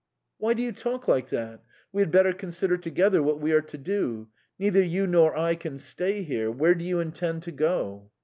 "Why 0.39 0.55
do 0.55 0.63
you 0.63 0.71
talk 0.71 1.07
like 1.07 1.29
that? 1.29 1.61
We 1.93 2.01
had 2.01 2.09
better 2.09 2.33
consider 2.33 2.75
together 2.75 3.21
what 3.21 3.39
we 3.39 3.51
are 3.51 3.61
to 3.61 3.77
do. 3.77 4.29
Neither 4.57 4.81
you 4.81 5.05
nor 5.05 5.37
I 5.37 5.53
can 5.53 5.77
stay 5.77 6.23
here. 6.23 6.49
Where 6.49 6.73
do 6.73 6.83
you 6.83 6.99
intend 6.99 7.43
to 7.43 7.51
go?" 7.51 8.09